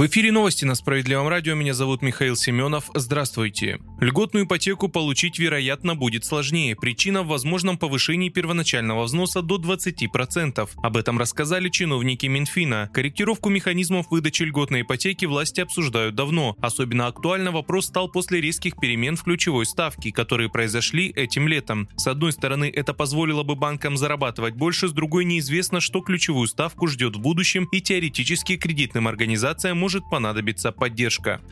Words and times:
В 0.00 0.06
эфире 0.06 0.32
новости 0.32 0.64
на 0.64 0.74
Справедливом 0.76 1.28
радио. 1.28 1.54
Меня 1.54 1.74
зовут 1.74 2.00
Михаил 2.00 2.34
Семенов. 2.34 2.90
Здравствуйте. 2.94 3.80
Льготную 4.00 4.46
ипотеку 4.46 4.88
получить, 4.88 5.38
вероятно, 5.38 5.94
будет 5.94 6.24
сложнее. 6.24 6.74
Причина 6.74 7.22
в 7.22 7.26
возможном 7.26 7.76
повышении 7.76 8.30
первоначального 8.30 9.04
взноса 9.04 9.42
до 9.42 9.58
20%. 9.58 10.70
Об 10.82 10.96
этом 10.96 11.18
рассказали 11.18 11.68
чиновники 11.68 12.24
Минфина. 12.24 12.88
Корректировку 12.94 13.50
механизмов 13.50 14.06
выдачи 14.10 14.44
льготной 14.44 14.82
ипотеки 14.82 15.26
власти 15.26 15.60
обсуждают 15.60 16.14
давно. 16.14 16.56
Особенно 16.62 17.08
актуально 17.08 17.52
вопрос 17.52 17.88
стал 17.88 18.08
после 18.08 18.40
резких 18.40 18.76
перемен 18.80 19.16
в 19.16 19.22
ключевой 19.22 19.66
ставке, 19.66 20.12
которые 20.12 20.48
произошли 20.48 21.10
этим 21.10 21.46
летом. 21.46 21.86
С 21.96 22.06
одной 22.06 22.32
стороны, 22.32 22.72
это 22.74 22.94
позволило 22.94 23.42
бы 23.42 23.54
банкам 23.54 23.98
зарабатывать 23.98 24.54
больше, 24.54 24.88
с 24.88 24.92
другой 24.92 25.26
неизвестно, 25.26 25.80
что 25.80 26.00
ключевую 26.00 26.48
ставку 26.48 26.86
ждет 26.86 27.16
в 27.16 27.20
будущем 27.20 27.68
и 27.70 27.82
теоретически 27.82 28.56
кредитным 28.56 29.08
организациям 29.08 29.76
может 29.76 30.08
понадобиться 30.08 30.72
поддержка. 30.72 31.42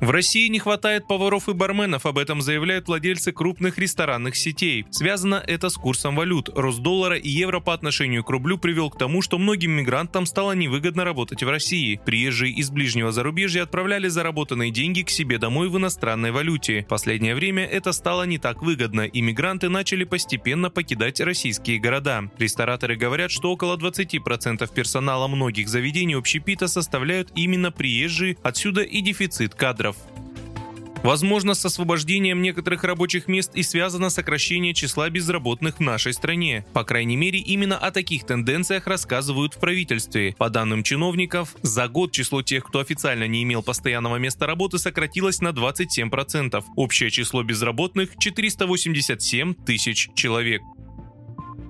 В 0.00 0.10
России 0.10 0.46
не 0.46 0.60
хватает 0.60 1.08
поваров 1.08 1.48
и 1.48 1.52
барменов, 1.54 2.06
об 2.06 2.18
этом 2.18 2.40
заявляют 2.40 2.86
владельцы 2.86 3.32
крупных 3.32 3.78
ресторанных 3.78 4.36
сетей. 4.36 4.86
Связано 4.90 5.42
это 5.44 5.70
с 5.70 5.74
курсом 5.74 6.14
валют. 6.14 6.50
Рост 6.54 6.78
доллара 6.80 7.16
и 7.16 7.28
евро 7.28 7.58
по 7.58 7.74
отношению 7.74 8.22
к 8.22 8.30
рублю 8.30 8.58
привел 8.58 8.90
к 8.90 8.98
тому, 8.98 9.22
что 9.22 9.38
многим 9.38 9.72
мигрантам 9.72 10.24
стало 10.24 10.52
невыгодно 10.52 11.04
работать 11.04 11.42
в 11.42 11.48
России. 11.48 12.00
Приезжие 12.04 12.52
из 12.52 12.70
ближнего 12.70 13.10
зарубежья 13.10 13.64
отправляли 13.64 14.06
заработанные 14.06 14.70
деньги 14.70 15.02
к 15.02 15.10
себе 15.10 15.36
домой 15.38 15.68
в 15.68 15.76
иностранной 15.76 16.30
валюте. 16.30 16.82
В 16.82 16.86
последнее 16.86 17.34
время 17.34 17.64
это 17.64 17.90
стало 17.90 18.22
не 18.22 18.38
так 18.38 18.62
выгодно, 18.62 19.00
и 19.00 19.20
мигранты 19.20 19.68
начали 19.68 20.04
постепенно 20.04 20.70
покидать 20.70 21.20
российские 21.20 21.80
города. 21.80 22.30
Рестораторы 22.38 22.94
говорят, 22.94 23.32
что 23.32 23.50
около 23.50 23.76
20% 23.76 24.72
персонала 24.72 25.26
многих 25.26 25.68
заведений 25.68 26.14
общепита 26.14 26.68
составляют 26.68 27.32
именно 27.34 27.72
приезжие, 27.72 28.36
отсюда 28.44 28.82
и 28.82 29.00
дефицит 29.00 29.56
кадров. 29.56 29.87
Возможно, 31.02 31.54
с 31.54 31.64
освобождением 31.64 32.42
некоторых 32.42 32.84
рабочих 32.84 33.28
мест 33.28 33.52
и 33.54 33.62
связано 33.62 34.10
сокращение 34.10 34.74
числа 34.74 35.08
безработных 35.10 35.78
в 35.78 35.80
нашей 35.80 36.12
стране. 36.12 36.64
По 36.72 36.84
крайней 36.84 37.16
мере, 37.16 37.38
именно 37.38 37.78
о 37.78 37.90
таких 37.90 38.24
тенденциях 38.24 38.86
рассказывают 38.86 39.54
в 39.54 39.60
правительстве. 39.60 40.34
По 40.38 40.50
данным 40.50 40.82
чиновников, 40.82 41.54
за 41.62 41.88
год 41.88 42.12
число 42.12 42.42
тех, 42.42 42.64
кто 42.64 42.80
официально 42.80 43.26
не 43.26 43.42
имел 43.44 43.62
постоянного 43.62 44.16
места 44.16 44.46
работы, 44.46 44.78
сократилось 44.78 45.40
на 45.40 45.48
27%. 45.48 46.64
Общее 46.76 47.10
число 47.10 47.42
безработных– 47.42 48.10
487 48.18 49.54
тысяч 49.54 50.10
человек. 50.14 50.62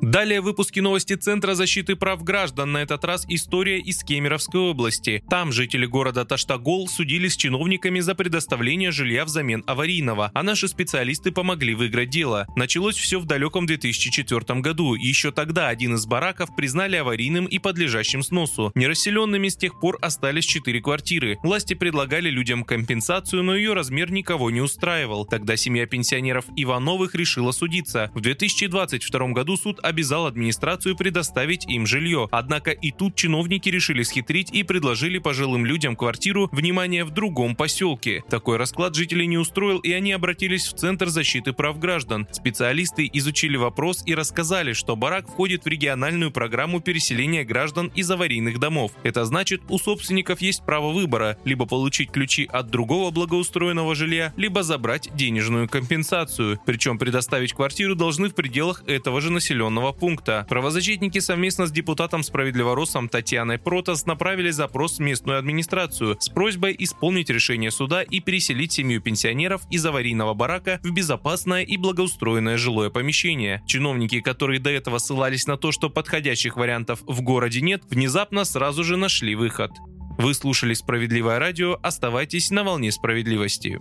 Далее 0.08 0.40
выпуски 0.40 0.80
новости 0.80 1.16
Центра 1.16 1.54
защиты 1.54 1.94
прав 1.94 2.24
граждан. 2.24 2.72
На 2.72 2.78
этот 2.78 3.04
раз 3.04 3.26
история 3.28 3.78
из 3.78 4.02
Кемеровской 4.02 4.58
области. 4.58 5.22
Там 5.28 5.52
жители 5.52 5.84
города 5.84 6.24
Таштагол 6.24 6.88
судились 6.88 7.34
с 7.34 7.36
чиновниками 7.36 8.00
за 8.00 8.14
предоставление 8.14 8.90
жилья 8.90 9.26
взамен 9.26 9.62
аварийного, 9.66 10.30
а 10.32 10.42
наши 10.42 10.66
специалисты 10.66 11.30
помогли 11.30 11.74
выиграть 11.74 12.08
дело. 12.08 12.46
Началось 12.56 12.96
все 12.96 13.20
в 13.20 13.26
далеком 13.26 13.66
2004 13.66 14.60
году. 14.60 14.94
Еще 14.94 15.30
тогда 15.30 15.68
один 15.68 15.96
из 15.96 16.06
бараков 16.06 16.56
признали 16.56 16.96
аварийным 16.96 17.44
и 17.44 17.58
подлежащим 17.58 18.22
сносу. 18.22 18.72
Нерасселенными 18.74 19.48
с 19.50 19.58
тех 19.58 19.78
пор 19.78 19.98
остались 20.00 20.46
четыре 20.46 20.80
квартиры. 20.80 21.36
Власти 21.42 21.74
предлагали 21.74 22.30
людям 22.30 22.64
компенсацию, 22.64 23.42
но 23.42 23.54
ее 23.54 23.74
размер 23.74 24.10
никого 24.10 24.50
не 24.50 24.62
устраивал. 24.62 25.26
Тогда 25.26 25.56
семья 25.56 25.84
пенсионеров 25.84 26.46
Ивановых 26.56 27.14
решила 27.14 27.52
судиться. 27.52 28.10
В 28.14 28.22
2022 28.22 29.32
году 29.32 29.58
суд 29.58 29.78
обязал 29.98 30.26
администрацию 30.26 30.96
предоставить 30.96 31.66
им 31.66 31.84
жилье. 31.84 32.28
Однако 32.30 32.70
и 32.70 32.92
тут 32.92 33.16
чиновники 33.16 33.68
решили 33.68 34.04
схитрить 34.04 34.48
и 34.52 34.62
предложили 34.62 35.18
пожилым 35.18 35.66
людям 35.66 35.96
квартиру, 35.96 36.48
внимание, 36.52 37.04
в 37.04 37.10
другом 37.10 37.56
поселке. 37.56 38.22
Такой 38.30 38.58
расклад 38.58 38.94
жителей 38.94 39.26
не 39.26 39.38
устроил, 39.38 39.78
и 39.80 39.90
они 39.90 40.12
обратились 40.12 40.68
в 40.68 40.76
Центр 40.76 41.08
защиты 41.08 41.52
прав 41.52 41.80
граждан. 41.80 42.28
Специалисты 42.30 43.10
изучили 43.12 43.56
вопрос 43.56 44.04
и 44.06 44.14
рассказали, 44.14 44.72
что 44.72 44.94
барак 44.94 45.26
входит 45.26 45.64
в 45.64 45.66
региональную 45.66 46.30
программу 46.30 46.80
переселения 46.80 47.42
граждан 47.44 47.90
из 47.96 48.08
аварийных 48.08 48.60
домов. 48.60 48.92
Это 49.02 49.24
значит, 49.24 49.62
у 49.68 49.80
собственников 49.80 50.40
есть 50.40 50.64
право 50.64 50.92
выбора– 50.92 51.38
либо 51.44 51.66
получить 51.66 52.12
ключи 52.12 52.48
от 52.52 52.70
другого 52.70 53.10
благоустроенного 53.10 53.96
жилья, 53.96 54.32
либо 54.36 54.62
забрать 54.62 55.10
денежную 55.16 55.68
компенсацию. 55.68 56.60
Причем 56.66 56.98
предоставить 56.98 57.52
квартиру 57.52 57.96
должны 57.96 58.28
в 58.28 58.36
пределах 58.36 58.84
этого 58.86 59.20
же 59.20 59.32
населенного 59.32 59.87
населенного 59.88 59.92
пункта. 59.92 60.46
Правозащитники 60.48 61.18
совместно 61.20 61.66
с 61.66 61.72
депутатом 61.72 62.22
Справедливоросом 62.22 63.08
Татьяной 63.08 63.58
Протас 63.58 64.06
направили 64.06 64.50
запрос 64.50 64.98
в 64.98 65.00
местную 65.00 65.38
администрацию 65.38 66.16
с 66.20 66.28
просьбой 66.28 66.74
исполнить 66.78 67.30
решение 67.30 67.70
суда 67.70 68.02
и 68.02 68.20
переселить 68.20 68.72
семью 68.72 69.00
пенсионеров 69.00 69.62
из 69.70 69.84
аварийного 69.84 70.34
барака 70.34 70.80
в 70.82 70.90
безопасное 70.90 71.62
и 71.62 71.76
благоустроенное 71.76 72.56
жилое 72.56 72.90
помещение. 72.90 73.62
Чиновники, 73.66 74.20
которые 74.20 74.60
до 74.60 74.70
этого 74.70 74.98
ссылались 74.98 75.46
на 75.46 75.56
то, 75.56 75.72
что 75.72 75.90
подходящих 75.90 76.56
вариантов 76.56 77.00
в 77.06 77.20
городе 77.22 77.60
нет, 77.60 77.82
внезапно 77.90 78.44
сразу 78.44 78.84
же 78.84 78.96
нашли 78.96 79.34
выход. 79.34 79.70
Вы 80.18 80.34
слушали 80.34 80.74
«Справедливое 80.74 81.38
радио», 81.38 81.78
оставайтесь 81.82 82.50
на 82.50 82.64
волне 82.64 82.90
справедливости. 82.90 83.80